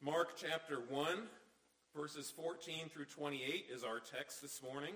[0.00, 1.06] Mark chapter 1,
[1.92, 4.94] verses 14 through 28 is our text this morning.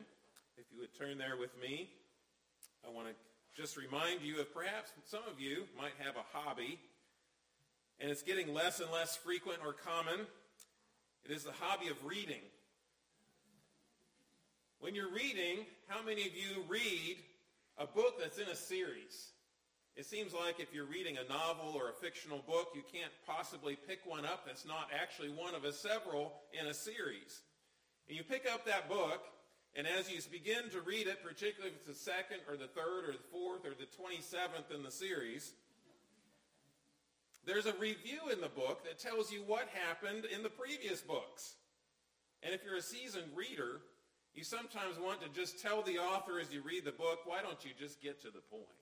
[0.57, 1.91] If you would turn there with me,
[2.87, 3.15] I want to
[3.61, 6.79] just remind you of perhaps some of you might have a hobby,
[7.99, 10.21] and it's getting less and less frequent or common.
[11.25, 12.43] It is the hobby of reading.
[14.79, 17.17] When you're reading, how many of you read
[17.77, 19.33] a book that's in a series?
[19.95, 23.77] It seems like if you're reading a novel or a fictional book, you can't possibly
[23.77, 27.43] pick one up that's not actually one of a several in a series.
[28.09, 29.23] And you pick up that book,
[29.77, 33.05] and as you begin to read it, particularly if it's the second or the third
[33.09, 35.53] or the fourth or the 27th in the series,
[37.45, 41.57] there's a review in the book that tells you what happened in the previous books.
[42.43, 43.81] And if you're a seasoned reader,
[44.35, 47.63] you sometimes want to just tell the author as you read the book, why don't
[47.65, 48.82] you just get to the point?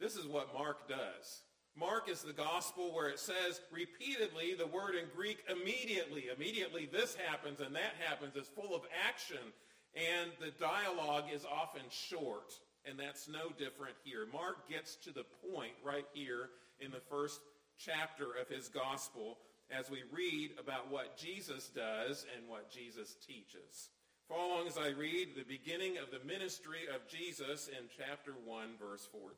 [0.00, 1.42] This is what Mark does.
[1.76, 6.24] Mark is the gospel where it says repeatedly the word in Greek immediately.
[6.34, 8.34] Immediately this happens and that happens.
[8.34, 9.52] It's full of action.
[9.94, 12.52] And the dialogue is often short.
[12.86, 14.26] And that's no different here.
[14.32, 16.48] Mark gets to the point right here
[16.80, 17.40] in the first
[17.78, 19.38] chapter of his gospel
[19.70, 23.90] as we read about what Jesus does and what Jesus teaches.
[24.28, 28.68] Follow along as I read the beginning of the ministry of Jesus in chapter 1,
[28.80, 29.34] verse 14.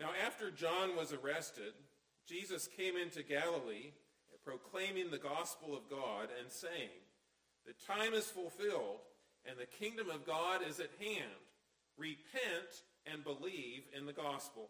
[0.00, 1.72] Now, after John was arrested,
[2.26, 3.92] Jesus came into Galilee
[4.44, 7.00] proclaiming the gospel of God and saying,
[7.66, 9.00] The time is fulfilled
[9.46, 11.40] and the kingdom of God is at hand.
[11.96, 14.68] Repent and believe in the gospel.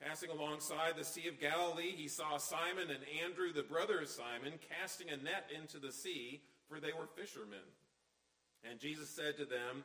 [0.00, 4.58] Passing alongside the Sea of Galilee, he saw Simon and Andrew, the brother of Simon,
[4.68, 7.66] casting a net into the sea, for they were fishermen.
[8.68, 9.84] And Jesus said to them,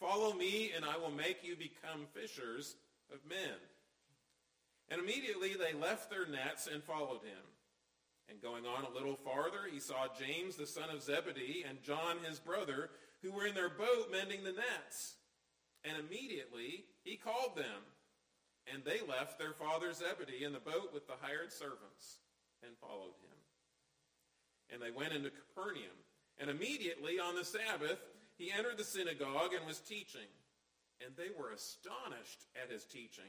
[0.00, 2.74] Follow me, and I will make you become fishers
[3.12, 3.58] of men.
[4.90, 7.44] And immediately they left their nets and followed him.
[8.28, 12.18] And going on a little farther, he saw James, the son of Zebedee, and John,
[12.26, 12.90] his brother,
[13.22, 15.16] who were in their boat mending the nets.
[15.84, 17.84] And immediately he called them.
[18.72, 22.20] And they left their father Zebedee in the boat with the hired servants
[22.62, 23.36] and followed him.
[24.72, 26.00] And they went into Capernaum.
[26.38, 28.00] And immediately on the Sabbath,
[28.36, 30.32] he entered the synagogue and was teaching.
[31.04, 33.28] And they were astonished at his teaching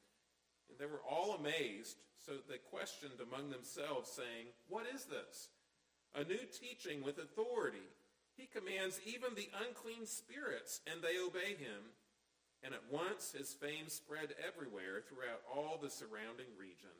[0.81, 5.53] They were all amazed, so they questioned among themselves, saying, What is this?
[6.17, 7.85] A new teaching with authority.
[8.33, 11.93] He commands even the unclean spirits, and they obey him.
[12.65, 16.97] And at once his fame spread everywhere throughout all the surrounding region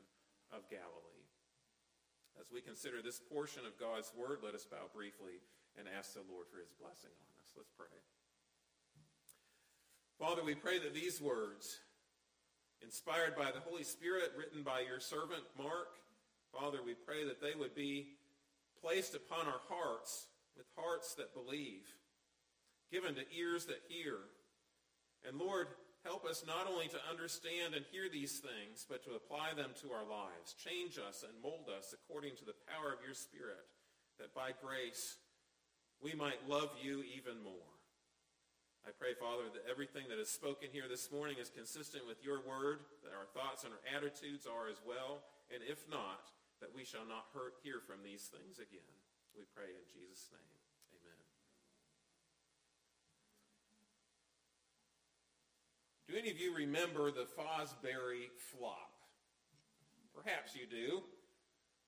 [0.54, 1.26] of Galilee.
[2.38, 5.42] As we consider this portion of God's word, let us bow briefly
[5.74, 7.50] and ask the Lord for his blessing on us.
[7.58, 7.98] Let's pray.
[10.22, 11.82] Father, we pray that these words
[12.84, 15.88] inspired by the Holy Spirit, written by your servant Mark.
[16.52, 18.08] Father, we pray that they would be
[18.80, 20.26] placed upon our hearts
[20.56, 21.86] with hearts that believe,
[22.90, 24.18] given to ears that hear.
[25.26, 25.68] And Lord,
[26.04, 29.92] help us not only to understand and hear these things, but to apply them to
[29.92, 30.54] our lives.
[30.58, 33.64] Change us and mold us according to the power of your Spirit,
[34.18, 35.16] that by grace
[36.02, 37.72] we might love you even more.
[38.82, 42.42] I pray, Father, that everything that is spoken here this morning is consistent with your
[42.42, 45.22] word, that our thoughts and our attitudes are as well,
[45.54, 48.94] and if not, that we shall not hurt, hear from these things again.
[49.38, 50.58] We pray in Jesus' name.
[50.98, 51.22] Amen.
[56.10, 58.98] Do any of you remember the Fosbury flop?
[60.10, 61.02] Perhaps you do.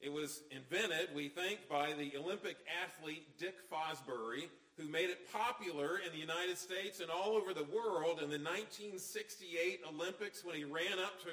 [0.00, 4.46] It was invented, we think, by the Olympic athlete Dick Fosbury
[4.76, 8.42] who made it popular in the United States and all over the world in the
[8.42, 11.30] 1968 Olympics when he ran up to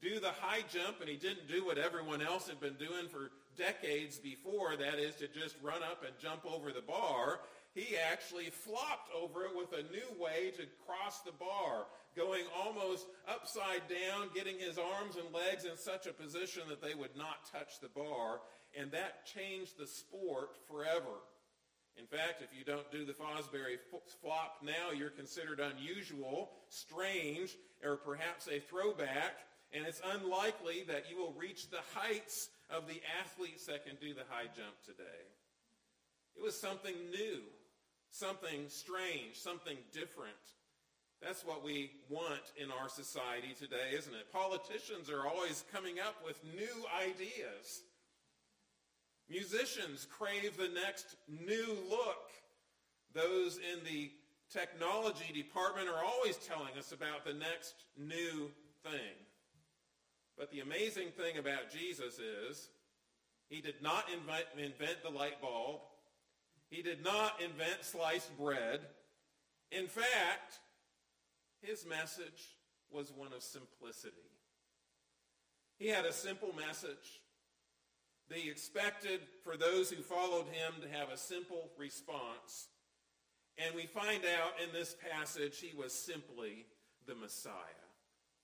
[0.00, 3.30] do the high jump and he didn't do what everyone else had been doing for
[3.56, 7.40] decades before, that is to just run up and jump over the bar.
[7.74, 11.86] He actually flopped over it with a new way to cross the bar,
[12.16, 16.94] going almost upside down, getting his arms and legs in such a position that they
[16.94, 18.40] would not touch the bar.
[18.78, 21.18] And that changed the sport forever.
[21.98, 23.78] In fact, if you don't do the Fosbury
[24.20, 29.38] flop now, you're considered unusual, strange, or perhaps a throwback,
[29.72, 34.12] and it's unlikely that you will reach the heights of the athletes that can do
[34.12, 35.22] the high jump today.
[36.36, 37.40] It was something new,
[38.10, 40.34] something strange, something different.
[41.22, 44.32] That's what we want in our society today, isn't it?
[44.32, 47.82] Politicians are always coming up with new ideas.
[49.28, 52.30] Musicians crave the next new look.
[53.14, 54.10] Those in the
[54.50, 58.50] technology department are always telling us about the next new
[58.82, 59.16] thing.
[60.36, 62.68] But the amazing thing about Jesus is
[63.48, 65.80] he did not invent, the light bulb.
[66.70, 68.80] He did not invent sliced bread.
[69.70, 70.60] In fact,
[71.62, 72.56] his message
[72.90, 74.16] was one of simplicity.
[75.78, 77.22] He had a simple message.
[78.32, 82.68] He expected for those who followed him to have a simple response.
[83.58, 86.66] And we find out in this passage he was simply
[87.06, 87.52] the Messiah,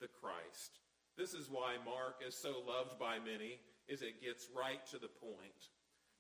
[0.01, 0.79] the Christ.
[1.17, 5.09] This is why Mark is so loved by many, is it gets right to the
[5.09, 5.69] point.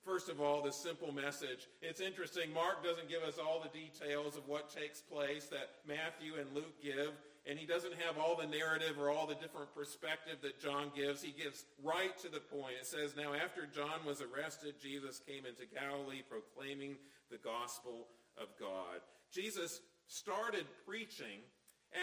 [0.04, 1.68] First of all, the simple message.
[1.82, 6.40] It's interesting, Mark doesn't give us all the details of what takes place that Matthew
[6.40, 7.12] and Luke give,
[7.46, 11.22] and he doesn't have all the narrative or all the different perspective that John gives.
[11.22, 12.74] He gives right to the point.
[12.80, 16.96] It says, Now after John was arrested, Jesus came into Galilee proclaiming
[17.30, 19.00] the gospel of God.
[19.32, 21.40] Jesus started preaching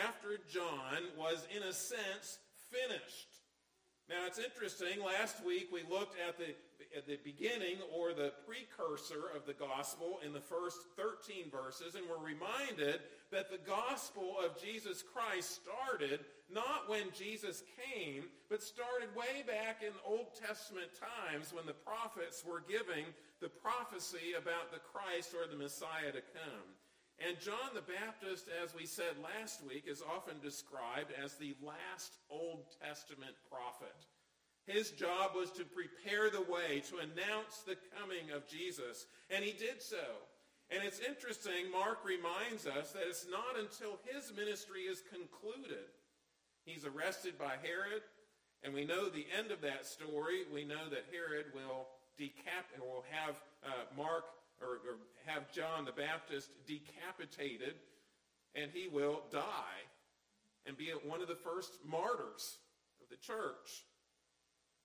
[0.06, 2.40] after John was, in a sense,
[2.72, 3.28] finished.
[4.10, 6.56] Now it's interesting, last week we looked at the,
[7.08, 12.24] the beginning or the precursor of the gospel in the first 13 verses and we're
[12.24, 13.02] reminded
[13.32, 16.22] that the gospel of Jesus Christ started
[16.54, 22.44] not when Jesus came, but started way back in Old Testament times when the prophets
[22.46, 23.06] were giving
[23.42, 26.68] the prophecy about the Christ or the Messiah to come.
[27.20, 32.14] And John the Baptist, as we said last week, is often described as the last
[32.30, 34.06] Old Testament prophet.
[34.68, 39.54] His job was to prepare the way, to announce the coming of Jesus, and he
[39.54, 40.04] did so.
[40.70, 45.88] And it's interesting, Mark reminds us that it's not until his ministry is concluded.
[46.66, 48.04] He's arrested by Herod,
[48.62, 50.44] and we know the end of that story.
[50.54, 51.88] We know that Herod will
[52.20, 54.26] decap will have uh, Mark
[54.62, 57.76] or, or have John the Baptist decapitated,
[58.54, 59.88] and he will die
[60.66, 62.58] and be one of the first martyrs
[63.02, 63.86] of the church.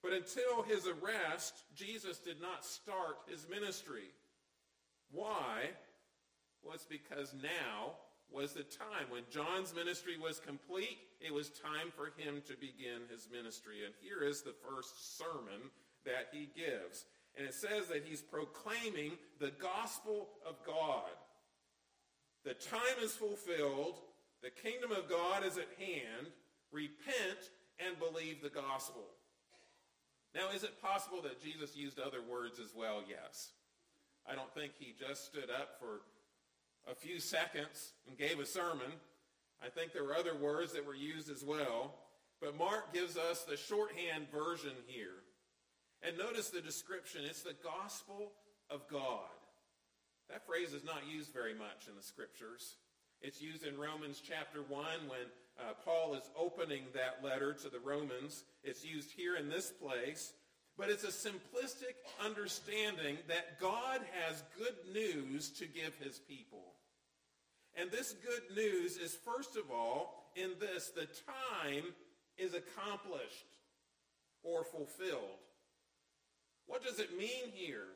[0.03, 4.11] But until his arrest, Jesus did not start his ministry.
[5.11, 5.71] Why?
[6.63, 7.93] Well, it's because now
[8.31, 9.11] was the time.
[9.11, 13.85] When John's ministry was complete, it was time for him to begin his ministry.
[13.85, 15.71] And here is the first sermon
[16.05, 17.05] that he gives.
[17.37, 21.11] And it says that he's proclaiming the gospel of God.
[22.45, 24.01] The time is fulfilled.
[24.43, 26.27] The kingdom of God is at hand.
[26.73, 29.05] Repent and believe the gospel.
[30.35, 33.03] Now, is it possible that Jesus used other words as well?
[33.09, 33.51] Yes.
[34.27, 36.01] I don't think he just stood up for
[36.91, 38.93] a few seconds and gave a sermon.
[39.65, 41.95] I think there were other words that were used as well.
[42.41, 45.23] But Mark gives us the shorthand version here.
[46.03, 47.23] And notice the description.
[47.25, 48.33] It's the gospel
[48.71, 49.31] of God.
[50.29, 52.77] That phrase is not used very much in the scriptures.
[53.21, 55.21] It's used in Romans chapter 1 when
[55.59, 58.45] uh, Paul is opening that letter to the Romans.
[58.65, 60.33] It's used here in this place.
[60.79, 66.73] But it's a simplistic understanding that God has good news to give his people.
[67.75, 71.85] And this good news is, first of all, in this, the time
[72.39, 73.47] is accomplished
[74.43, 75.41] or fulfilled.
[76.67, 77.89] What does it mean here?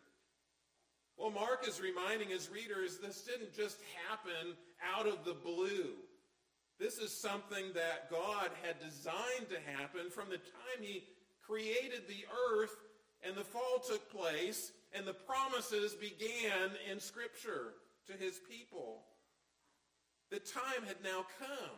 [1.16, 4.54] Well, Mark is reminding his readers this didn't just happen
[4.94, 5.94] out of the blue.
[6.78, 11.04] This is something that God had designed to happen from the time he
[11.46, 12.76] created the earth
[13.26, 17.74] and the fall took place and the promises began in Scripture
[18.06, 19.02] to his people.
[20.30, 21.76] The time had now come.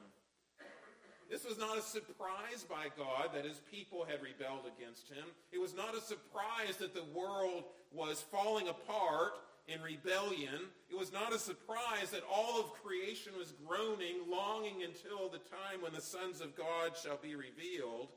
[1.30, 5.26] This was not a surprise by God that his people had rebelled against him.
[5.52, 9.34] It was not a surprise that the world was falling apart
[9.68, 10.72] in rebellion.
[10.90, 15.82] It was not a surprise that all of creation was groaning, longing until the time
[15.82, 18.08] when the sons of God shall be revealed.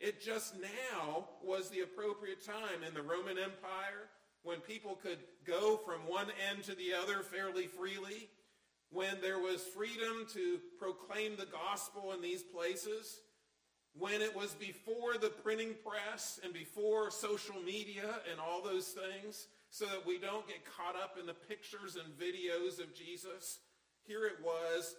[0.00, 4.08] It just now was the appropriate time in the Roman Empire
[4.42, 8.28] when people could go from one end to the other fairly freely,
[8.90, 13.20] when there was freedom to proclaim the gospel in these places,
[13.96, 19.46] when it was before the printing press and before social media and all those things,
[19.74, 23.58] so that we don't get caught up in the pictures and videos of Jesus.
[24.06, 24.94] Here it was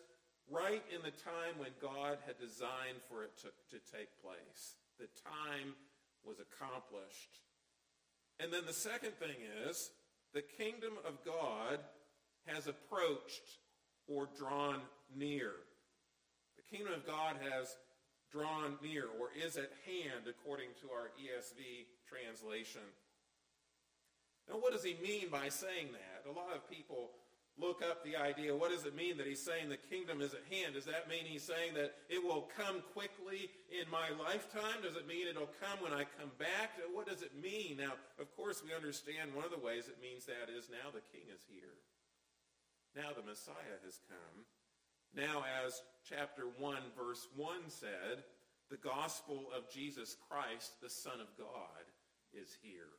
[0.52, 4.76] right in the time when God had designed for it to, to take place.
[5.00, 5.80] The time
[6.26, 7.40] was accomplished.
[8.42, 9.92] And then the second thing is
[10.34, 11.80] the kingdom of God
[12.44, 13.64] has approached
[14.10, 14.82] or drawn
[15.16, 15.54] near.
[16.58, 17.78] The kingdom of God has
[18.30, 22.84] drawn near or is at hand according to our ESV translation.
[24.50, 26.30] Now, what does he mean by saying that?
[26.30, 27.12] A lot of people
[27.58, 28.56] look up the idea.
[28.56, 30.76] What does it mean that he's saying the kingdom is at hand?
[30.76, 34.84] Does that mean he's saying that it will come quickly in my lifetime?
[34.84, 36.76] Does it mean it'll come when I come back?
[36.94, 37.78] What does it mean?
[37.78, 41.06] Now, of course, we understand one of the ways it means that is now the
[41.16, 41.80] king is here.
[42.96, 44.46] Now the Messiah has come.
[45.16, 48.24] Now, as chapter 1, verse 1 said,
[48.70, 51.88] the gospel of Jesus Christ, the Son of God,
[52.34, 52.92] is here.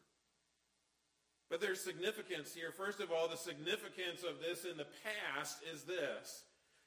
[1.49, 2.73] But there's significance here.
[2.73, 6.43] First of all, the significance of this in the past is this.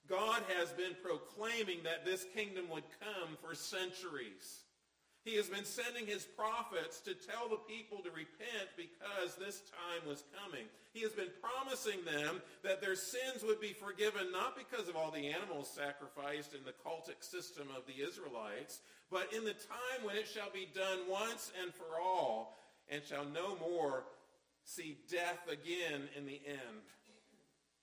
[0.08, 4.64] God has been proclaiming that this kingdom would come for centuries.
[5.24, 10.08] He has been sending his prophets to tell the people to repent because this time
[10.08, 10.66] was coming.
[10.94, 15.12] He has been promising them that their sins would be forgiven not because of all
[15.12, 18.80] the animals sacrificed in the cultic system of the Israelites,
[19.12, 22.58] but in the time when it shall be done once and for all,
[22.90, 24.06] and shall no more
[24.70, 26.86] see death again in the end.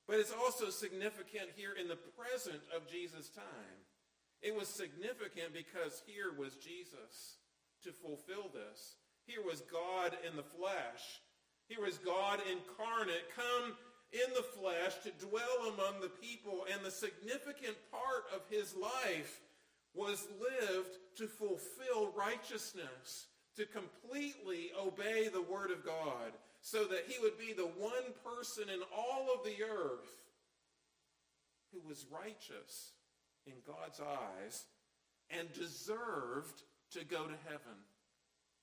[0.06, 3.82] But it's also significant here in the present of Jesus' time.
[4.40, 7.42] It was significant because here was Jesus
[7.82, 8.94] to fulfill this.
[9.26, 11.20] Here was God in the flesh.
[11.66, 13.74] Here was God incarnate, come
[14.12, 16.66] in the flesh to dwell among the people.
[16.72, 19.40] And the significant part of his life
[19.92, 23.26] was lived to fulfill righteousness,
[23.56, 26.30] to completely obey the word of God,
[26.66, 30.10] so that he would be the one person in all of the earth
[31.70, 32.90] who was righteous
[33.46, 34.64] in God's eyes
[35.30, 37.78] and deserved to go to heaven.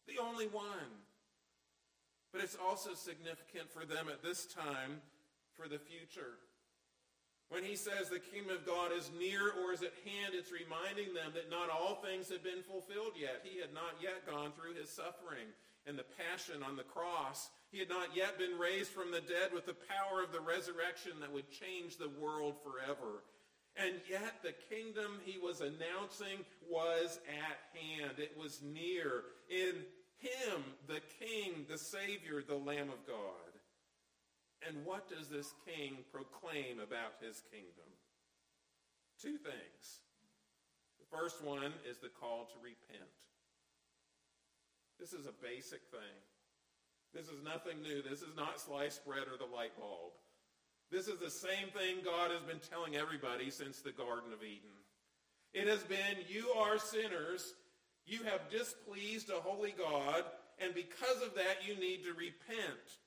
[0.06, 0.92] The only one.
[2.34, 5.00] But it's also significant for them at this time
[5.56, 6.44] for the future.
[7.48, 11.14] When he says the kingdom of God is near or is at hand, it's reminding
[11.14, 13.48] them that not all things have been fulfilled yet.
[13.48, 17.80] He had not yet gone through his suffering and the passion on the cross he
[17.80, 21.34] had not yet been raised from the dead with the power of the resurrection that
[21.34, 23.26] would change the world forever.
[23.76, 28.20] And yet the kingdom he was announcing was at hand.
[28.20, 29.24] It was near.
[29.50, 29.74] In
[30.22, 33.58] him, the king, the Savior, the Lamb of God.
[34.68, 37.90] And what does this king proclaim about his kingdom?
[39.20, 40.06] Two things.
[41.00, 43.10] The first one is the call to repent.
[45.00, 46.18] This is a basic thing.
[47.14, 48.02] This is nothing new.
[48.02, 50.14] This is not sliced bread or the light bulb.
[50.92, 54.78] This is the same thing God has been telling everybody since the Garden of Eden.
[55.54, 57.54] It has been, you are sinners.
[58.06, 60.24] You have displeased a holy God,
[60.60, 63.00] and because of that, you need to repent.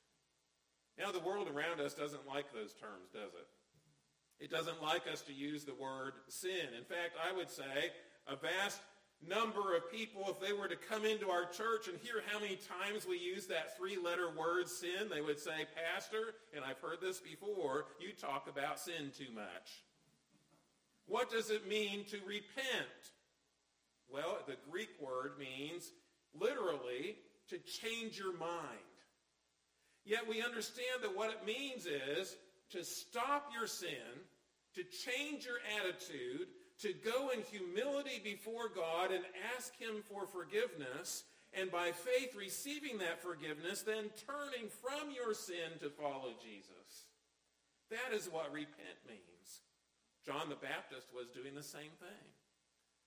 [0.98, 4.44] Now, the world around us doesn't like those terms, does it?
[4.44, 6.72] It doesn't like us to use the word sin.
[6.76, 7.92] In fact, I would say
[8.26, 8.80] a vast
[9.26, 12.56] number of people, if they were to come into our church and hear how many
[12.56, 17.20] times we use that three-letter word sin, they would say, Pastor, and I've heard this
[17.20, 19.84] before, you talk about sin too much.
[21.06, 23.12] What does it mean to repent?
[24.08, 25.90] Well, the Greek word means
[26.34, 27.16] literally
[27.48, 28.60] to change your mind.
[30.04, 32.36] Yet we understand that what it means is
[32.70, 33.88] to stop your sin,
[34.74, 36.48] to change your attitude,
[36.80, 39.24] to go in humility before God and
[39.56, 45.78] ask him for forgiveness, and by faith receiving that forgiveness, then turning from your sin
[45.80, 47.08] to follow Jesus.
[47.90, 49.62] That is what repent means.
[50.26, 52.26] John the Baptist was doing the same thing.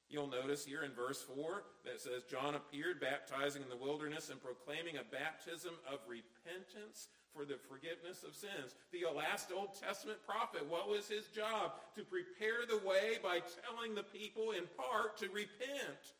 [0.09, 4.41] You'll notice here in verse 4 that says, John appeared baptizing in the wilderness and
[4.41, 8.75] proclaiming a baptism of repentance for the forgiveness of sins.
[8.91, 11.73] The last Old Testament prophet, what was his job?
[11.95, 16.15] To prepare the way by telling the people in part to repent.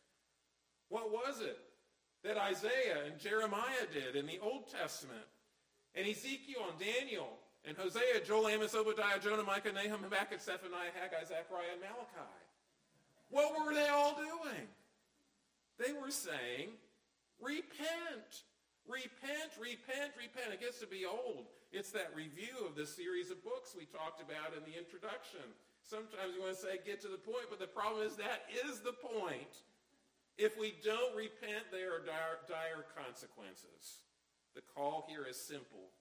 [0.90, 1.60] What was it
[2.24, 5.26] that Isaiah and Jeremiah did in the Old Testament?
[5.96, 7.30] And Ezekiel and Daniel
[7.66, 12.30] and Hosea, Joel, Amos, Obadiah, Jonah, Micah, Nahum, Habakkuk, Zephaniah, Haggai, Zechariah, and Malachi.
[13.30, 14.68] What were they all doing?
[15.78, 16.70] They were saying,
[17.42, 18.44] repent.
[18.90, 20.50] Repent, repent, repent.
[20.50, 21.46] It gets to be old.
[21.70, 25.46] It's that review of the series of books we talked about in the introduction.
[25.86, 28.82] Sometimes you want to say get to the point, but the problem is that is
[28.82, 29.62] the point.
[30.42, 34.02] If we don't repent, there are dire, dire consequences.
[34.58, 35.94] The call here is simple.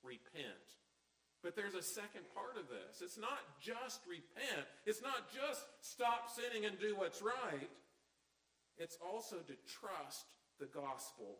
[0.00, 0.80] Repent.
[1.44, 3.04] But there's a second part of this.
[3.04, 4.64] It's not just repent.
[4.88, 7.68] It's not just stop sinning and do what's right.
[8.80, 10.24] It's also to trust
[10.56, 11.36] the gospel.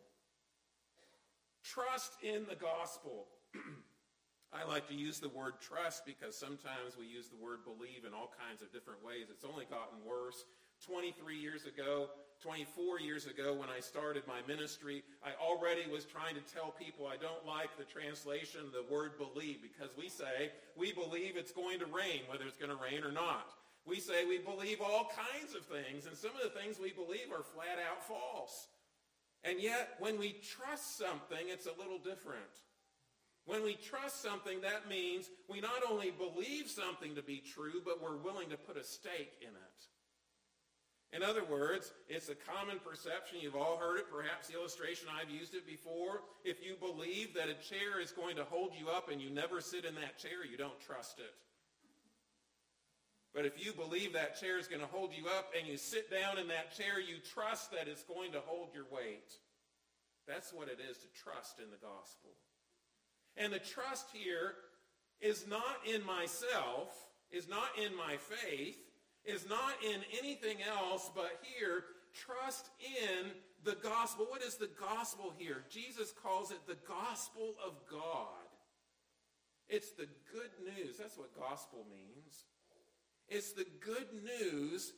[1.65, 3.25] Trust in the gospel.
[4.53, 8.13] I like to use the word trust because sometimes we use the word believe in
[8.13, 9.27] all kinds of different ways.
[9.33, 10.45] It's only gotten worse.
[10.85, 12.09] 23 years ago,
[12.43, 17.07] 24 years ago when I started my ministry, I already was trying to tell people
[17.07, 21.79] I don't like the translation, the word believe, because we say we believe it's going
[21.79, 23.57] to rain, whether it's going to rain or not.
[23.87, 27.31] We say we believe all kinds of things, and some of the things we believe
[27.31, 28.67] are flat out false.
[29.47, 32.41] And yet, when we trust something, it's a little different.
[33.45, 38.01] When we trust something, that means we not only believe something to be true, but
[38.01, 41.15] we're willing to put a stake in it.
[41.15, 43.37] In other words, it's a common perception.
[43.39, 44.11] You've all heard it.
[44.11, 46.21] Perhaps the illustration, I've used it before.
[46.43, 49.61] If you believe that a chair is going to hold you up and you never
[49.61, 51.33] sit in that chair, you don't trust it.
[53.35, 56.09] But if you believe that chair is going to hold you up and you sit
[56.09, 59.29] down in that chair, you trust that it's going to hold your weight.
[60.25, 62.31] That's what it is to trust in the gospel.
[63.35, 64.53] And the trust here
[65.19, 66.95] is not in myself,
[67.29, 68.77] is not in my faith,
[69.25, 73.31] is not in anything else, but here, trust in
[73.65, 74.27] the gospel.
[74.29, 75.65] What is the gospel here?
[75.69, 78.47] Jesus calls it the gospel of God.
[79.67, 80.95] It's the good news.
[80.97, 82.45] That's what gospel means.
[83.29, 84.93] It's the good news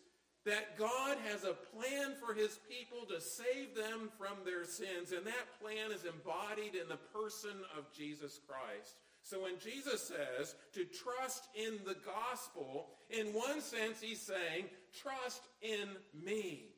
[0.45, 5.25] that God has a plan for his people to save them from their sins, and
[5.27, 8.95] that plan is embodied in the person of Jesus Christ.
[9.23, 15.41] So when Jesus says to trust in the gospel, in one sense he's saying, trust
[15.61, 16.71] in me.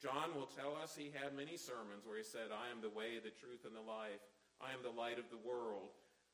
[0.00, 3.18] John will tell us he had many sermons where he said, I am the way,
[3.18, 4.22] the truth, and the life.
[4.62, 5.90] I am the light of the world.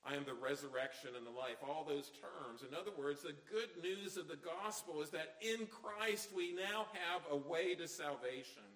[0.06, 2.62] I am the resurrection and the life, all those terms.
[2.62, 6.86] In other words, the good news of the gospel is that in Christ we now
[6.94, 8.70] have a way to salvation.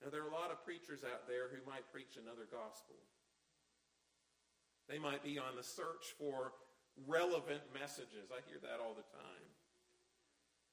[0.00, 2.96] Now, there are a lot of preachers out there who might preach another gospel.
[4.88, 6.52] They might be on the search for
[7.06, 8.32] relevant messages.
[8.32, 9.46] I hear that all the time.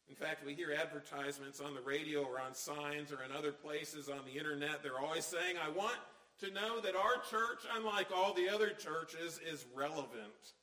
[0.10, 4.10] In fact, we hear advertisements on the radio or on signs or in other places
[4.10, 4.82] on the internet.
[4.82, 6.00] They're always saying, I want
[6.40, 10.54] to know that our church, unlike all the other churches, is relevant.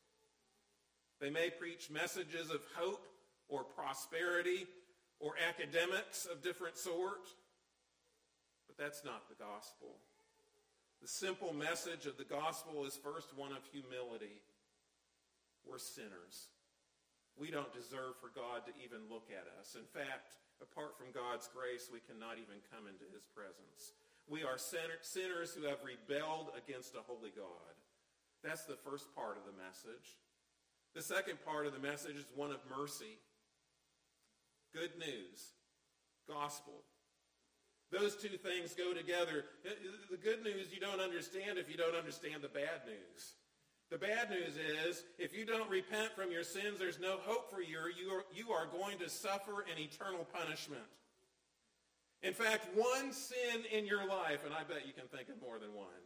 [1.20, 3.06] They may preach messages of hope
[3.48, 4.66] or prosperity
[5.20, 7.28] or academics of different sort,
[8.66, 9.96] but that's not the gospel.
[11.00, 14.40] The simple message of the gospel is first one of humility.
[15.64, 16.52] We're sinners.
[17.36, 19.76] We don't deserve for God to even look at us.
[19.76, 23.92] In fact, apart from God's grace, we cannot even come into his presence.
[24.28, 27.74] We are sinners who have rebelled against a holy God.
[28.42, 30.18] That's the first part of the message.
[30.94, 33.18] The second part of the message is one of mercy.
[34.74, 35.52] Good news.
[36.28, 36.74] Gospel.
[37.92, 39.44] Those two things go together.
[40.10, 43.34] The good news you don't understand if you don't understand the bad news.
[43.90, 47.62] The bad news is if you don't repent from your sins, there's no hope for
[47.62, 47.78] you.
[47.96, 50.82] You are, you are going to suffer an eternal punishment.
[52.26, 55.60] In fact, one sin in your life, and I bet you can think of more
[55.60, 56.02] than one,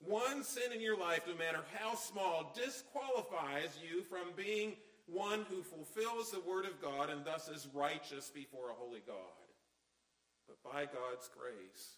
[0.00, 5.62] one sin in your life, no matter how small, disqualifies you from being one who
[5.62, 9.44] fulfills the word of God and thus is righteous before a holy God.
[10.48, 11.96] But by God's grace,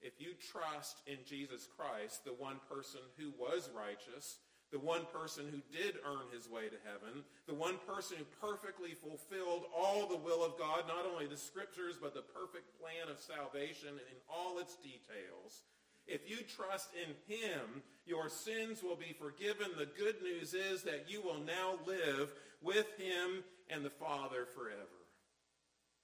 [0.00, 4.38] if you trust in Jesus Christ, the one person who was righteous,
[4.72, 8.94] the one person who did earn his way to heaven, the one person who perfectly
[8.94, 13.18] fulfilled all the will of God, not only the scriptures, but the perfect plan of
[13.18, 15.62] salvation in all its details.
[16.06, 19.68] If you trust in him, your sins will be forgiven.
[19.76, 22.30] The good news is that you will now live
[22.62, 25.00] with him and the Father forever.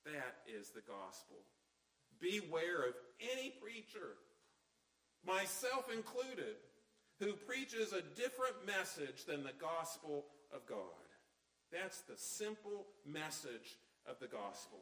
[0.05, 1.37] That is the gospel.
[2.20, 4.14] Beware of any preacher,
[5.26, 6.57] myself included,
[7.18, 10.79] who preaches a different message than the gospel of God.
[11.72, 14.79] That's the simple message of the gospel.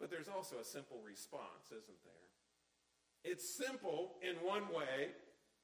[0.00, 3.32] But there's also a simple response, isn't there?
[3.32, 5.10] It's simple in one way,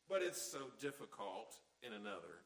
[0.08, 2.44] but it's so difficult in another.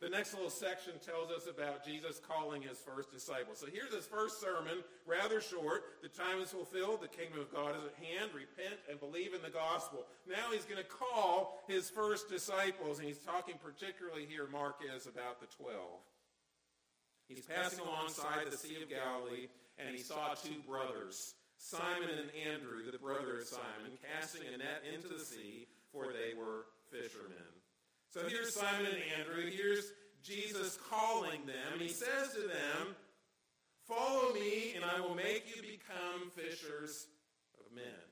[0.00, 3.58] The next little section tells us about Jesus calling his first disciples.
[3.58, 6.00] So here's his first sermon, rather short.
[6.00, 7.02] The time is fulfilled.
[7.02, 8.32] The kingdom of God is at hand.
[8.32, 10.06] Repent and believe in the gospel.
[10.26, 15.04] Now he's going to call his first disciples, and he's talking particularly here, Mark is,
[15.04, 16.00] about the twelve.
[17.28, 22.90] He's passing alongside the Sea of Galilee, and he saw two brothers, Simon and Andrew,
[22.90, 27.59] the brother of Simon, casting a net into the sea, for they were fishermen.
[28.10, 29.46] So here's Simon and Andrew.
[29.46, 29.94] Here's
[30.26, 31.78] Jesus calling them.
[31.78, 32.98] He says to them,
[33.86, 37.06] Follow me, and I will make you become fishers
[37.58, 38.02] of men.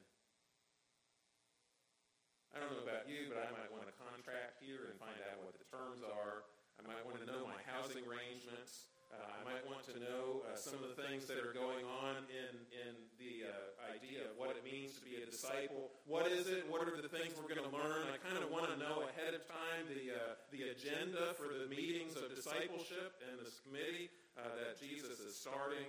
[2.50, 5.38] I don't know about you, but I might want to contract here and find out
[5.46, 6.46] what the terms are.
[6.78, 8.87] I might want to know my housing arrangements.
[9.08, 12.22] Uh, I might want to know uh, some of the things that are going on
[12.28, 15.88] in, in the uh, idea of what it means to be a disciple.
[16.04, 16.68] What is it?
[16.68, 18.04] What are the things we're going to learn?
[18.12, 20.12] I kind of want to know ahead of time the,
[20.52, 25.88] the agenda for the meetings of discipleship and this committee that Jesus is starting.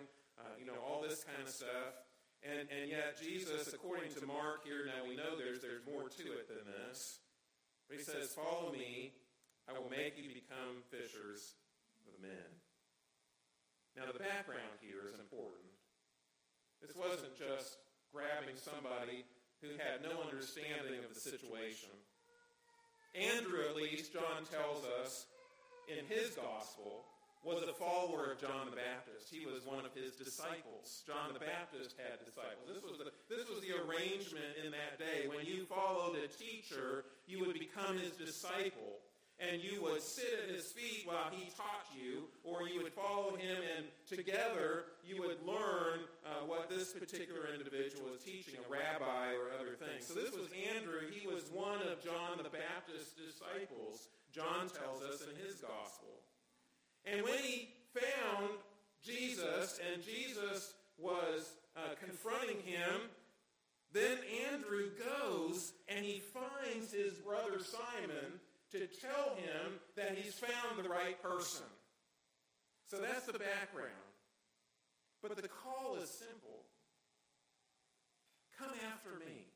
[0.55, 1.99] You know, all this kind of stuff.
[2.39, 6.25] And, and yet Jesus, according to Mark here, now we know there's, there's more to
[6.39, 7.19] it than this.
[7.89, 9.11] But he says, follow me.
[9.67, 11.53] I will make you become fishers
[12.07, 12.58] of men.
[13.99, 15.67] Now, the background here is important.
[16.79, 17.83] This wasn't just
[18.15, 19.27] grabbing somebody
[19.59, 21.91] who had no understanding of the situation.
[23.11, 25.27] Andrew, at least, John tells us
[25.91, 27.03] in his gospel,
[27.43, 29.27] was a follower of John the Baptist.
[29.27, 31.03] He was one of his disciples.
[31.07, 32.67] John the Baptist had disciples.
[32.67, 35.27] This was the, this was the arrangement in that day.
[35.27, 39.03] When you followed a teacher, you would become his disciple
[39.39, 43.35] and you would sit at his feet while he taught you, or you would follow
[43.35, 49.31] him, and together you would learn uh, what this particular individual was teaching, a rabbi
[49.33, 50.05] or other things.
[50.05, 51.07] So this was Andrew.
[51.09, 56.19] He was one of John the Baptist's disciples, John tells us in his gospel.
[57.05, 58.51] And when he found
[59.03, 63.09] Jesus, and Jesus was uh, confronting him,
[63.91, 64.17] then
[64.51, 68.39] Andrew goes and he finds his brother Simon
[68.71, 71.65] to tell him that he's found the right person.
[72.89, 74.09] So that's the background.
[75.21, 76.65] But the call is simple.
[78.57, 79.47] Come after me.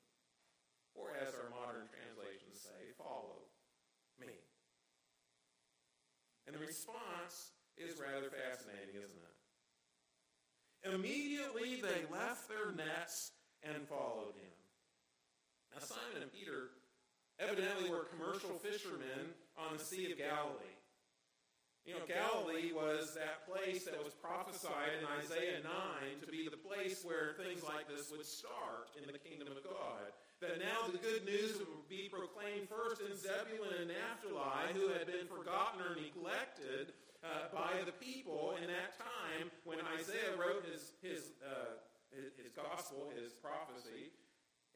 [0.95, 3.49] Or as our modern translations say, follow
[4.19, 4.33] me.
[6.45, 10.93] And the response is rather fascinating, isn't it?
[10.93, 13.31] Immediately they left their nets
[13.63, 14.53] and followed him.
[15.73, 16.69] Now Simon and Peter
[17.43, 20.73] evidently were commercial fishermen on the Sea of Galilee.
[21.83, 26.55] You know, Galilee was that place that was prophesied in Isaiah 9 to be the
[26.55, 30.15] place where things like this would start in the kingdom of God.
[30.39, 35.11] That now the good news would be proclaimed first in Zebulun and Naphtali, who had
[35.11, 40.95] been forgotten or neglected uh, by the people in that time when Isaiah wrote his,
[41.03, 41.83] his, uh,
[42.15, 44.15] his, his gospel, his prophecy.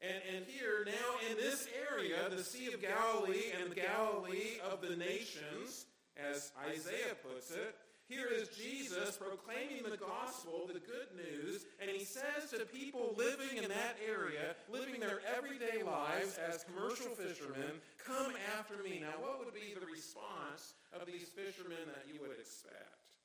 [0.00, 4.80] And, and here, now in this area, the Sea of Galilee and the Galilee of
[4.80, 7.74] the nations, as Isaiah puts it,
[8.08, 13.58] here is Jesus proclaiming the gospel, the good news, and he says to people living
[13.60, 19.04] in that area, living their everyday lives as commercial fishermen, come after me.
[19.04, 23.18] Now, what would be the response of these fishermen that you would expect?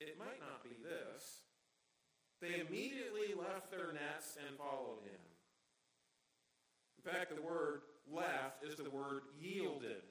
[0.00, 1.44] It might not be this.
[2.40, 5.20] They immediately left their nets and followed him.
[7.04, 10.02] In fact, the word left is the word yielded.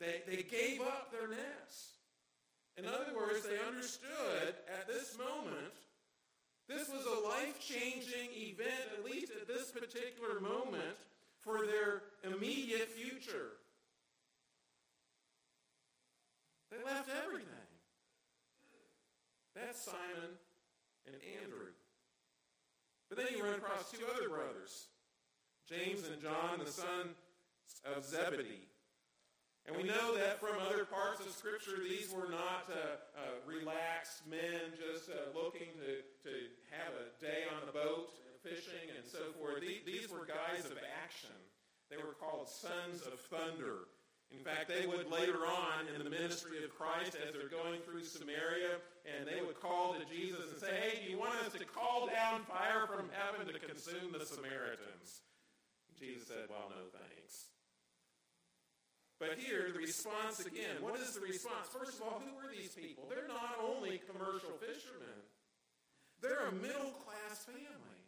[0.00, 1.98] They, they gave up their nets.
[2.76, 5.74] In other words, they understood at this moment
[6.68, 10.96] this was a life changing event, at least at this particular moment,
[11.42, 13.50] for their immediate future.
[16.70, 17.48] They left everything.
[19.54, 20.32] That's Simon
[21.06, 21.72] and Andrew.
[23.10, 24.86] But then you run across two other brothers.
[25.72, 27.16] James and John, the son
[27.88, 28.68] of Zebedee.
[29.64, 34.26] And we know that from other parts of Scripture, these were not uh, uh, relaxed
[34.28, 36.34] men just uh, looking to, to
[36.76, 38.12] have a day on the boat,
[38.44, 39.64] fishing, and so forth.
[39.64, 41.32] These, these were guys of action.
[41.88, 43.88] They were called sons of thunder.
[44.28, 48.04] In fact, they would later on in the ministry of Christ, as they're going through
[48.04, 48.76] Samaria,
[49.08, 52.08] and they would call to Jesus and say, Hey, do you want us to call
[52.12, 55.22] down fire from heaven to consume the Samaritans?
[56.02, 57.46] Jesus said, Well, no thanks.
[59.22, 60.82] But here, the response again.
[60.82, 61.70] What is the response?
[61.70, 63.06] First of all, who are these people?
[63.06, 65.22] They're not only commercial fishermen,
[66.18, 68.02] they're a middle class family.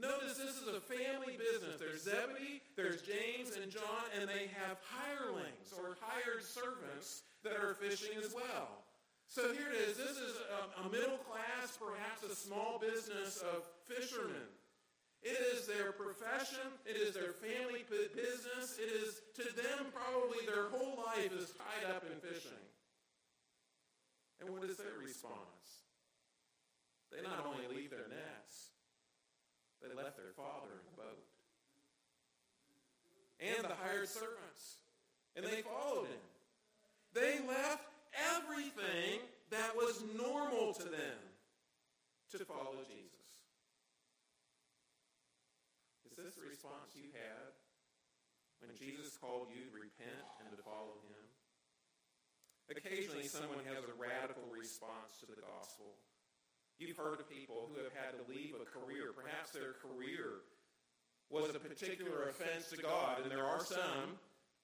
[0.00, 1.76] Notice this is a family business.
[1.76, 7.74] There's Zebedee, there's James and John, and they have hirelings or hired servants that are
[7.74, 8.80] fishing as well.
[9.26, 9.98] So here it is.
[9.98, 14.48] This is a, a middle class, perhaps a small business of fishermen.
[15.22, 16.70] It is their profession.
[16.86, 18.78] It is their family business.
[18.78, 22.52] It is to them probably their whole life is tied up in fishing.
[24.40, 25.82] And what is their response?
[27.10, 28.70] They not only leave their nets,
[29.82, 31.24] they left their father in the boat.
[33.40, 34.82] And the hired servants.
[35.36, 36.24] And they followed him.
[37.14, 37.86] They left
[38.36, 41.18] everything that was normal to them.
[42.32, 43.08] to follow Jesus?
[46.04, 47.54] Is this the response you had
[48.58, 51.22] when Jesus called you to repent and to follow him?
[52.74, 55.94] Occasionally, someone has a radical response to the gospel.
[56.76, 59.14] You've heard of people who have had to leave a career.
[59.14, 60.42] Perhaps their career
[61.30, 64.18] was a particular offense to God, and there are some,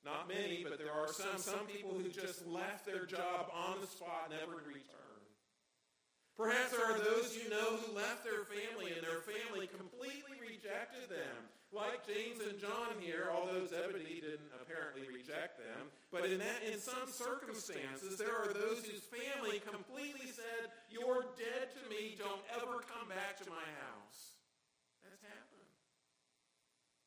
[0.05, 3.87] not many, but there are some, some people who just left their job on the
[3.87, 4.94] spot, never to.
[6.37, 11.07] Perhaps there are those you know who left their family, and their family completely rejected
[11.07, 15.91] them like James and John here, although Zebedee didn't apparently reject them.
[16.11, 21.71] But in that, in some circumstances, there are those whose family completely said, "You're dead
[21.71, 22.15] to me.
[22.19, 24.35] Don't ever come back to my house."
[25.03, 25.71] That's happened.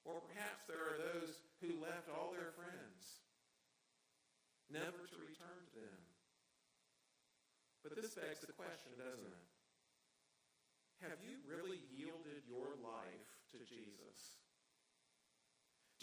[0.04, 3.20] Or perhaps there are those who left all their friends,
[4.70, 5.67] never to return.
[7.88, 9.48] But this begs the question, doesn't it?
[11.08, 14.44] Have you really yielded your life to Jesus?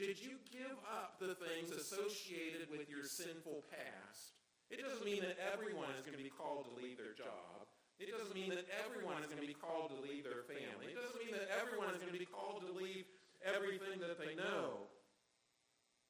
[0.00, 4.32] Did you give up the things associated with your sinful past?
[4.72, 7.68] It doesn't mean that everyone is going to be called to leave their job.
[8.00, 10.90] It doesn't mean that everyone is going to be called to leave their family.
[10.90, 13.06] It doesn't mean that everyone is going to be called to leave
[13.44, 14.88] everything that they know.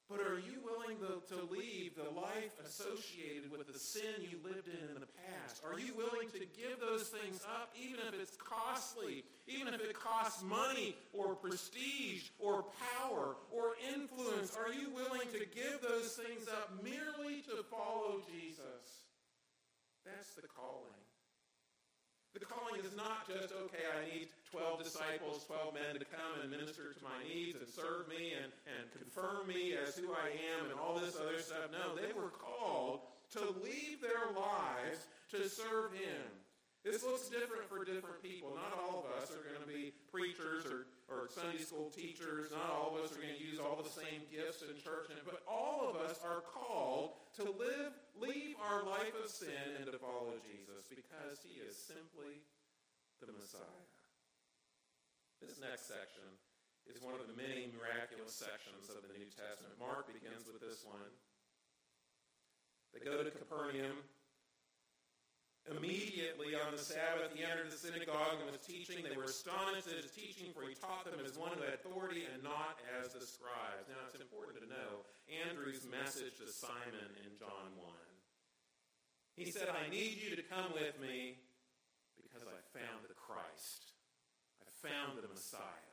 [0.08, 4.68] But are you willing to, to leave the life associated with the sin you lived
[4.68, 5.64] in in the past?
[5.64, 9.96] Are you willing to give those things up even if it's costly, even if it
[9.96, 12.66] costs money or prestige or
[13.00, 14.54] power or influence?
[14.54, 19.08] Are you willing to give those things up merely to follow Jesus?
[20.04, 21.00] That's the calling.
[22.34, 26.46] The calling is not just, okay, I need 12 disciples, 12 men to come and
[26.46, 30.70] minister to my needs and serve me and, and confirm me as who I am
[30.70, 31.74] and all this other stuff.
[31.74, 33.02] No, they were called
[33.34, 36.22] to leave their lives to serve him.
[36.86, 38.54] This looks different for different people.
[38.54, 42.52] Not all of us are going to be preachers or, or Sunday school teachers.
[42.54, 45.10] Not all of us are going to use all the same gifts in church.
[45.24, 49.98] But all of us are called to live, leave our life of sin and to
[49.98, 52.44] follow Jesus because he is simply
[53.18, 53.93] the Messiah.
[55.44, 56.26] This next section
[56.88, 59.76] is one of the many miraculous sections of the New Testament.
[59.76, 61.12] Mark begins with this one.
[62.92, 64.00] They go to Capernaum
[65.64, 69.00] Immediately on the Sabbath, he entered the synagogue and was teaching.
[69.00, 72.44] They were astonished at his teaching, for he taught them as one had authority and
[72.44, 73.88] not as the scribes.
[73.88, 77.96] Now, it's important to know Andrew's message to Simon in John 1.
[79.40, 81.40] He said, I need you to come with me
[82.20, 83.93] because I found the Christ.
[84.84, 85.88] Found the Messiah.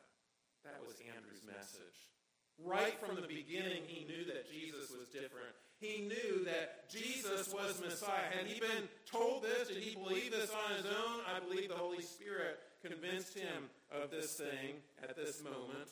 [0.68, 2.12] That was Andrew's message.
[2.60, 7.82] Right from the beginning, he knew that Jesus was different he knew that Jesus was
[7.82, 8.30] Messiah.
[8.32, 9.68] Had he been told this?
[9.68, 11.22] Did he believe this on his own?
[11.26, 15.90] I believe the Holy Spirit convinced him of this thing at this moment.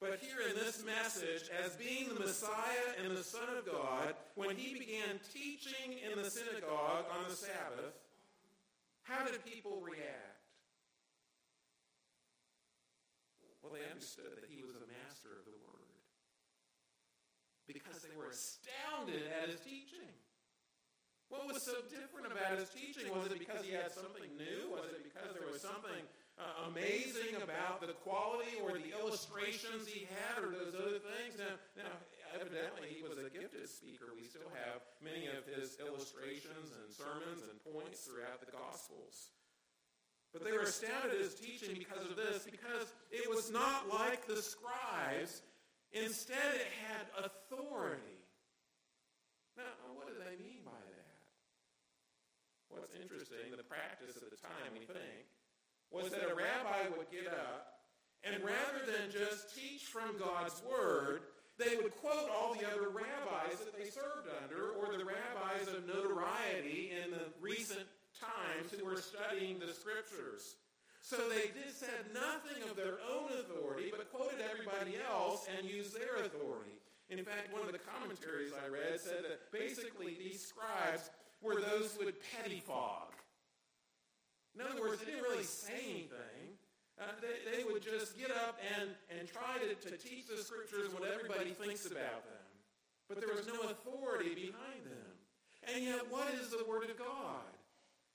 [0.00, 4.54] But here in this message, as being the Messiah and the Son of God, when
[4.54, 7.98] he began teaching in the synagogue on the Sabbath,
[9.02, 10.33] how did people react?
[13.64, 15.88] Well, they understood that he was a master of the word
[17.64, 20.12] because they were astounded at his teaching.
[21.32, 23.08] What was so different about his teaching?
[23.08, 24.68] Was it because he had something new?
[24.68, 26.04] Was it because there was something
[26.36, 31.40] uh, amazing about the quality or the illustrations he had or those other things?
[31.40, 31.96] Now, now,
[32.36, 34.12] evidently, he was a gifted speaker.
[34.12, 39.32] We still have many of his illustrations and sermons and points throughout the Gospels.
[40.34, 44.26] But they were astounded at his teaching because of this, because it was not like
[44.26, 45.40] the scribes
[45.94, 48.18] Instead, it had authority.
[49.56, 51.18] Now, what do they mean by that?
[52.66, 55.30] What's interesting, the practice at the time, we think,
[55.94, 57.78] was that a rabbi would get up,
[58.26, 61.30] and rather than just teach from God's word,
[61.62, 65.86] they would quote all the other rabbis that they served under, or the rabbis of
[65.86, 67.86] notoriety in the recent
[68.24, 70.56] times who were studying the scriptures.
[71.04, 76.24] So they said nothing of their own authority, but quoted everybody else and used their
[76.24, 76.80] authority.
[77.10, 81.10] In fact, one of the commentaries I read said that basically these scribes
[81.42, 83.12] were those who would pettifog.
[84.56, 86.56] In other words, they didn't really say anything.
[86.96, 90.94] Uh, they, they would just get up and, and try to, to teach the scriptures
[90.94, 92.48] what everybody thinks about them.
[93.08, 95.12] But there was no authority behind them.
[95.74, 97.53] And yet, what is the Word of God?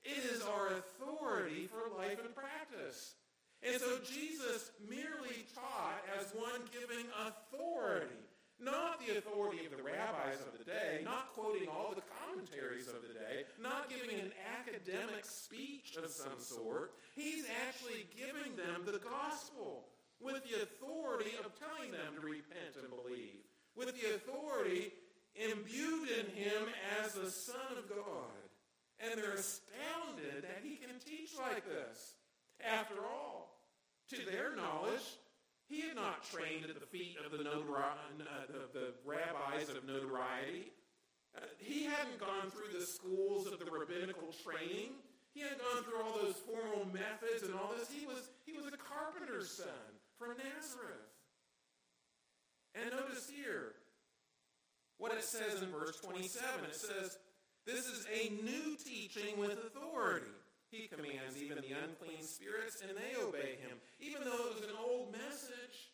[0.09, 3.13] It is our authority for life and practice.
[3.61, 8.17] And so Jesus merely taught as one giving authority,
[8.59, 13.03] not the authority of the rabbis of the day, not quoting all the commentaries of
[13.03, 16.93] the day, not giving an academic speech of some sort.
[17.15, 19.85] He's actually giving them the gospel
[20.21, 23.43] with the authority of telling them to repent and believe,
[23.75, 24.91] with the authority
[25.35, 26.63] imbued in him
[27.03, 28.38] as the Son of God.
[28.99, 32.15] And they're astounded that he can teach like this.
[32.59, 33.63] After all,
[34.09, 35.17] to their knowledge,
[35.69, 39.85] he had not trained at the feet of the, notori- uh, the, the rabbis of
[39.87, 40.73] notoriety.
[41.37, 44.97] Uh, he hadn't gone through the schools of the rabbinical training.
[45.33, 47.87] He hadn't gone through all those formal methods and all this.
[47.87, 51.05] He was, he was a carpenter's son from Nazareth.
[52.75, 53.73] And notice here
[54.97, 56.65] what it says in verse 27.
[56.65, 57.17] It says,
[57.69, 60.33] This is a new teaching with authority.
[60.73, 63.77] He commands even the unclean spirits, and they obey him.
[64.01, 65.93] Even though it was an old message,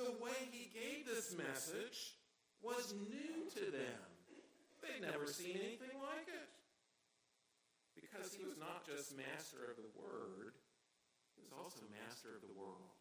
[0.00, 2.16] the way he gave this message
[2.64, 4.00] was new to them.
[4.80, 6.48] They'd never seen anything like it.
[8.00, 10.56] Because he was not just master of the word,
[11.36, 12.96] he was also master of the world.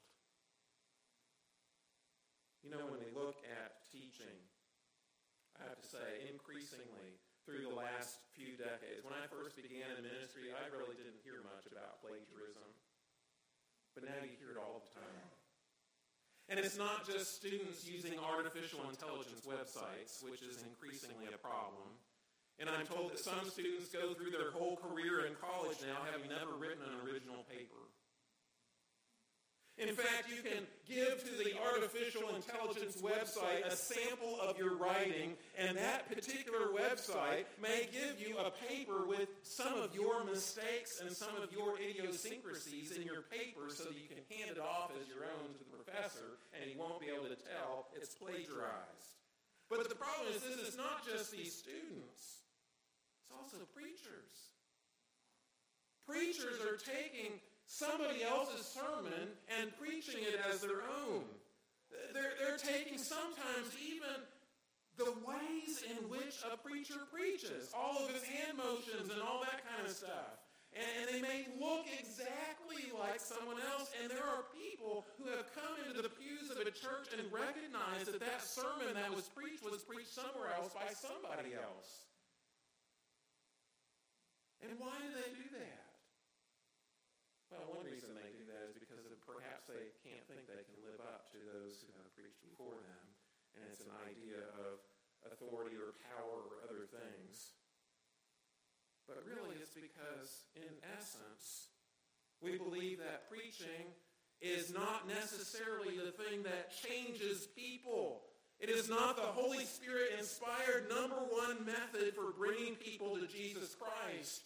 [2.67, 4.43] You know, when we look at teaching,
[5.55, 7.15] I have to say, increasingly,
[7.49, 9.01] through the last few decades.
[9.01, 12.69] When I first began in ministry, I really didn't hear much about plagiarism.
[13.97, 15.25] But now you hear it all the time.
[16.45, 21.89] And it's not just students using artificial intelligence websites, which is increasingly a problem.
[22.61, 26.29] And I'm told that some students go through their whole career in college now having
[26.29, 27.81] never written an original paper.
[29.79, 35.39] In fact, you can give to the artificial intelligence website a sample of your writing,
[35.57, 41.15] and that particular website may give you a paper with some of your mistakes and
[41.15, 45.07] some of your idiosyncrasies in your paper so that you can hand it off as
[45.07, 49.15] your own to the professor, and he won't be able to tell it's plagiarized.
[49.69, 52.43] But the problem is this is not just these students,
[53.23, 54.51] it's also preachers.
[56.03, 57.39] Preachers are taking
[57.69, 59.29] somebody else's sermon
[59.61, 61.21] and preaching it as their own.
[62.13, 64.25] They're, they're taking sometimes even
[64.97, 69.61] the ways in which a preacher preaches, all of his hand motions and all that
[69.69, 70.41] kind of stuff.
[70.73, 75.49] And, and they may look exactly like someone else, and there are people who have
[75.53, 79.61] come into the pews of a church and recognized that that sermon that was preached
[79.61, 82.09] was preached somewhere else by somebody else.
[84.65, 85.88] And why do they do that?
[87.49, 91.01] Well, one reason they do that is because perhaps they can't think they can live
[91.01, 93.05] up to those who have preached before them,
[93.57, 94.77] and it's an idea of
[95.25, 97.57] authority or power or other things.
[99.09, 101.73] But really, it's because, in essence,
[102.37, 103.97] we believe that preaching
[104.41, 108.29] is not necessarily the thing that changes people.
[108.59, 113.75] It is not the Holy Spirit inspired number one method for bringing people to Jesus
[113.75, 114.43] Christ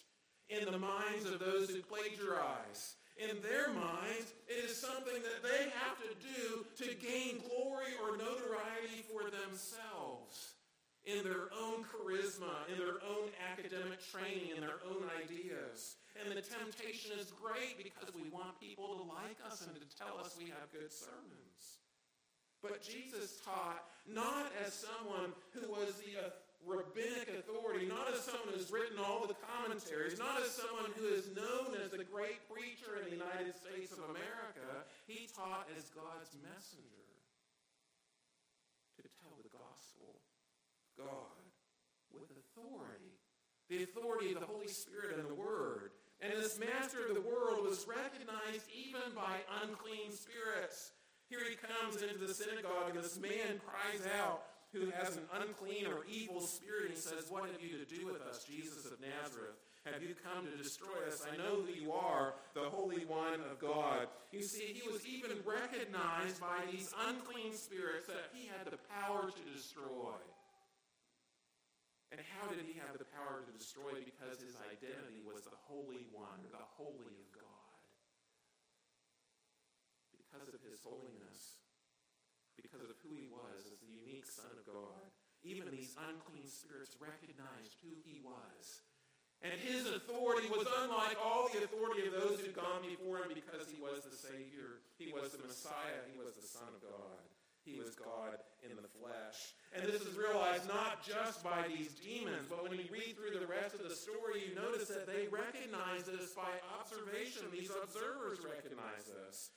[0.61, 2.95] in the minds of those who plagiarize.
[3.17, 8.17] In their minds, it is something that they have to do to gain glory or
[8.17, 10.53] notoriety for themselves
[11.05, 15.95] in their own charisma, in their own academic training, in their own ideas.
[16.17, 20.17] And the temptation is great because we want people to like us and to tell
[20.17, 21.83] us we have good sermons.
[22.63, 26.31] But Jesus taught not as someone who was the
[26.65, 31.27] rabbinic authority, not as someone who's written all the commentaries, not as someone who is
[31.35, 34.87] known as the great preacher in the United States of America.
[35.07, 37.11] He taught as God's messenger
[38.99, 41.43] to tell the gospel of God
[42.11, 43.19] with authority.
[43.69, 45.91] The authority of the Holy Spirit and the Word.
[46.21, 50.91] And this master of the world was recognized even by unclean spirits.
[51.27, 54.43] Here he comes into the synagogue, and this man cries out,
[54.73, 56.89] who has an unclean or evil spirit.
[56.89, 59.55] He says, What have you to do with us, Jesus of Nazareth?
[59.85, 61.21] Have you come to destroy us?
[61.21, 64.07] I know who you are, the Holy One of God.
[64.31, 69.27] You see, he was even recognized by these unclean spirits that he had the power
[69.27, 70.17] to destroy.
[72.15, 73.99] And how did he have the power to destroy?
[73.99, 77.77] Because his identity was the Holy One, the Holy of God.
[80.15, 81.59] Because of his holiness,
[82.55, 83.72] because of who he was
[84.33, 85.05] Son of God.
[85.45, 88.81] Even these unclean spirits recognized who he was.
[89.43, 93.67] And his authority was unlike all the authority of those who'd gone before him because
[93.67, 94.79] he was the Savior.
[94.95, 95.99] He was the Messiah.
[96.07, 97.19] He was the Son of God.
[97.67, 99.55] He was God in the flesh.
[99.75, 103.47] And this is realized not just by these demons, but when you read through the
[103.47, 107.47] rest of the story, you notice that they recognize this by observation.
[107.51, 109.51] These observers recognize this.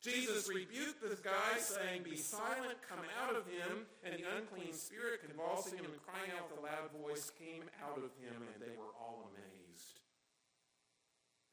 [0.00, 3.84] Jesus rebuked this guy, saying, Be silent, come out of him.
[4.00, 8.00] And the unclean spirit, convulsing him and crying out with a loud voice, came out
[8.00, 10.00] of him, and they were all amazed.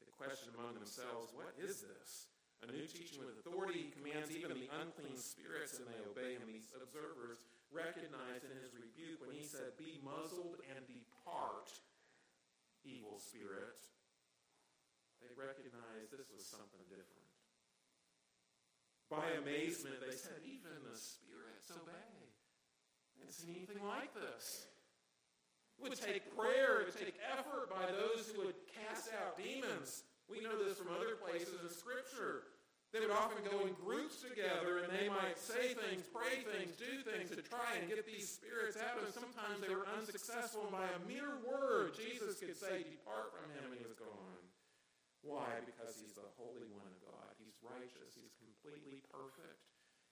[0.00, 2.28] They questioned among themselves, What is this?
[2.62, 3.94] a new teaching with authority.
[3.94, 6.50] Commands even the unclean spirits, and they obey him.
[6.50, 7.38] These observers
[7.70, 11.70] recognized in his rebuke when he said, Be muzzled and depart,
[12.82, 13.78] evil spirit.
[15.22, 17.17] They recognized this was something different.
[19.08, 22.12] By amazement, they said, Even the spirits obey.
[23.16, 24.68] Haven't seen anything like this.
[25.80, 30.04] It would take prayer, it would take effort by those who would cast out demons.
[30.28, 32.50] We know this from other places in Scripture.
[32.88, 37.04] They would often go in groups together and they might say things, pray things, do
[37.04, 38.96] things to try and get these spirits out.
[39.04, 40.64] And sometimes they were unsuccessful.
[40.68, 44.40] And by a mere word, Jesus could say, Depart from him, and he was gone.
[45.20, 45.60] Why?
[45.68, 47.28] Because he's the Holy One of God.
[47.36, 48.16] He's righteous.
[48.16, 48.32] He's
[48.68, 49.64] completely perfect.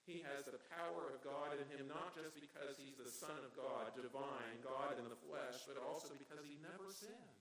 [0.09, 3.53] He has the power of God in him, not just because he's the Son of
[3.53, 7.37] God, divine, God in the flesh, but also because he never sinned.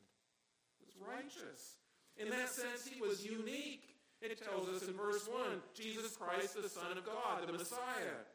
[0.81, 1.79] He was righteous.
[2.17, 3.95] In that sense, he was unique.
[4.19, 8.25] It tells us in verse 1 Jesus Christ, the Son of God, the Messiah.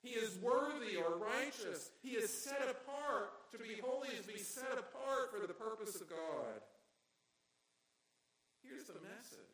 [0.00, 1.90] He is worthy or righteous.
[2.00, 3.50] He is set apart.
[3.50, 6.62] To be holy is to be set apart for the purpose of God.
[8.62, 9.45] Here's the message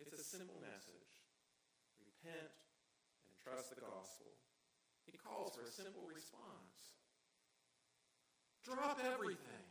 [0.00, 1.12] it's a simple message
[2.00, 2.52] repent
[3.28, 4.32] and trust the gospel.
[5.04, 6.90] He calls for a simple response
[8.64, 9.64] drop everything.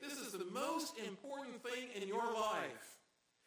[0.00, 2.94] This is the most important thing in your life.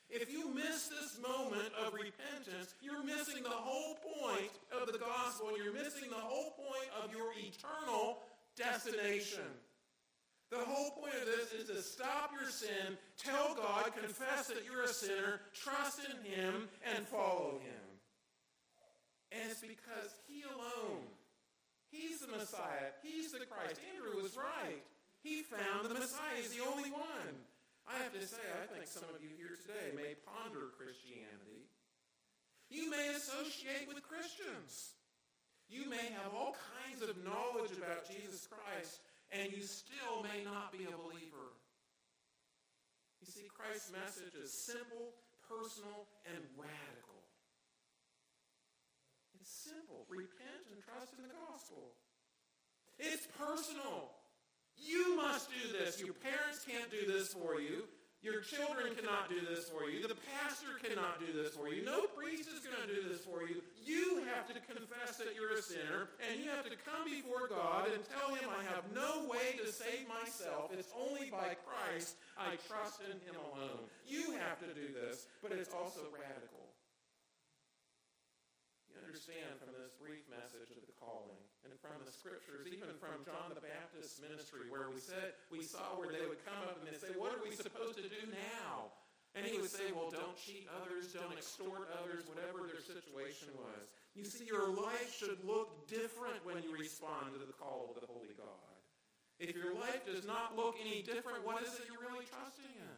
[0.09, 5.51] If you miss this moment of repentance, you're missing the whole point of the gospel.
[5.57, 8.19] You're missing the whole point of your eternal
[8.55, 9.43] destination.
[10.49, 14.83] The whole point of this is to stop your sin, tell God, confess that you're
[14.83, 17.87] a sinner, trust in Him, and follow Him.
[19.31, 21.03] And it's because He alone,
[21.91, 23.79] He's the Messiah, He's the Christ.
[23.91, 24.79] Andrew was right.
[25.19, 26.39] He found the Messiah.
[26.39, 27.35] He's the only one.
[27.83, 31.67] I have to say, I think some of you here today may ponder Christianity.
[32.71, 34.95] You may associate with Christians.
[35.67, 40.71] You may have all kinds of knowledge about Jesus Christ, and you still may not
[40.71, 41.57] be a believer.
[43.21, 45.13] You see, Christ's message is simple,
[45.49, 47.21] personal, and radical.
[49.39, 50.05] It's simple.
[50.09, 51.95] Repent and trust in the gospel.
[52.99, 54.11] It's personal.
[54.77, 55.99] You must do this.
[55.99, 57.89] Your parents can't do this for you.
[58.25, 60.01] Your children cannot do this for you.
[60.01, 61.85] The pastor cannot do this for you.
[61.85, 63.61] No priest is going to do this for you.
[63.85, 67.93] You have to confess that you're a sinner, and you have to come before God
[67.93, 70.73] and tell him, I have no way to save myself.
[70.73, 73.85] It's only by Christ I trust in him alone.
[74.09, 76.73] You have to do this, but it's also radical.
[78.89, 81.37] You understand from this brief message of the calling
[81.69, 85.99] and from the scriptures, even from John the Baptist's ministry, where we said we saw
[85.99, 88.91] where they would come up and they'd say, "What are we supposed to do now?"
[89.35, 93.85] And he would say, "Well, don't cheat others, don't extort others, whatever their situation was."
[94.15, 98.07] You see, your life should look different when you respond to the call of the
[98.07, 98.73] Holy God.
[99.39, 102.97] If your life does not look any different, what is it you're really trusting in?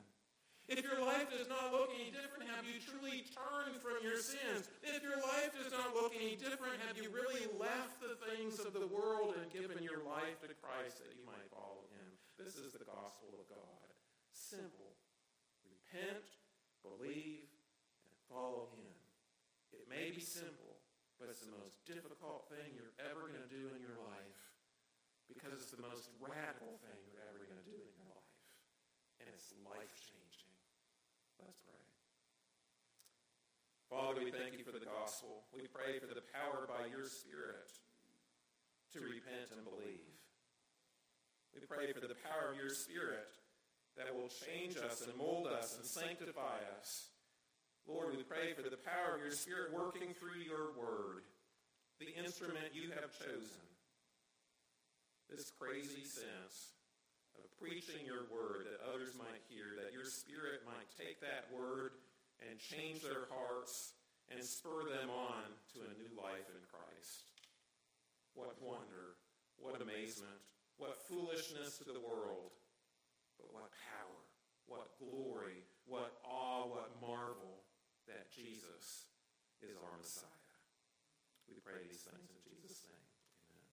[0.69, 4.69] If your life does not look any different, have you truly turned from your sins?
[4.85, 8.77] If your life does not look any different, have you really left the things of
[8.77, 12.07] the world and given your life to Christ that you might follow him?
[12.37, 13.89] This is the gospel of God.
[14.29, 14.93] Simple.
[15.65, 16.21] Repent,
[16.85, 17.49] believe,
[18.05, 18.93] and follow him.
[19.73, 20.77] It may be simple,
[21.17, 24.37] but it's the most difficult thing you're ever going to do in your life
[25.25, 28.37] because it's the most radical thing you're ever going to do in your life.
[29.21, 30.53] And it's life-changing.
[31.39, 31.85] Let's pray.
[33.89, 35.41] Father, we thank you for the gospel.
[35.49, 37.73] We pray for the power by your Spirit
[38.93, 40.13] to repent and believe.
[41.57, 43.33] We pray for the power of your Spirit
[43.97, 47.09] that will change us and mold us and sanctify us.
[47.89, 51.25] Lord, we pray for the power of your Spirit working through your word,
[51.97, 53.65] the instrument you have chosen.
[55.33, 56.77] This crazy sense
[57.41, 61.97] of preaching your word that others might hear, that your spirit might take that word
[62.43, 63.93] and change their hearts
[64.31, 67.27] and spur them on to a new life in Christ.
[68.33, 69.17] What wonder,
[69.57, 70.39] what amazement,
[70.77, 72.55] what foolishness to the world,
[73.35, 74.21] but what power,
[74.67, 77.65] what glory, what awe, what marvel
[78.07, 79.09] that Jesus
[79.59, 80.55] is our Messiah.
[81.49, 82.38] We pray these things